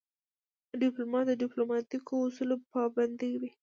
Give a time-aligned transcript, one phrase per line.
[0.81, 3.51] ډيپلومات د ډیپلوماتیکو اصولو پابند وي.